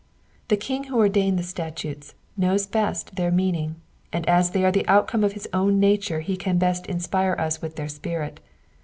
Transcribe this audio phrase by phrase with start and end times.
[0.47, 3.75] The King who ordained the statutes knows best their meaning,
[4.11, 7.61] and as they are the outcome of his own nature he can best inspire us
[7.61, 8.39] with their spirit.